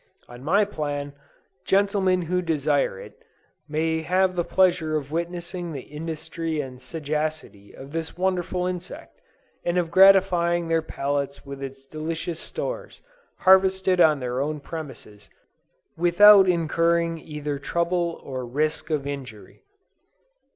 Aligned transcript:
On 0.27 0.43
my 0.43 0.65
plan, 0.65 1.13
gentlemen 1.63 2.23
who 2.23 2.41
desire 2.41 2.99
it, 2.99 3.23
may 3.69 4.01
have 4.01 4.35
the 4.35 4.43
pleasure 4.43 4.97
of 4.97 5.11
witnessing 5.11 5.71
the 5.73 5.81
industry 5.81 6.59
and 6.59 6.81
sagacity 6.81 7.73
of 7.75 7.91
this 7.91 8.17
wonderful 8.17 8.65
insect, 8.65 9.21
and 9.63 9.77
of 9.77 9.91
gratifying 9.91 10.67
their 10.67 10.81
palates 10.81 11.45
with 11.45 11.61
its 11.61 11.85
delicious 11.85 12.39
stores, 12.39 13.03
harvested 13.41 14.01
on 14.01 14.19
their 14.19 14.41
own 14.41 14.59
premises, 14.59 15.29
without 15.95 16.49
incurring 16.49 17.19
either 17.19 17.59
trouble 17.59 18.19
or 18.23 18.43
risk 18.43 18.89
of 18.89 19.05
injury. 19.05 19.61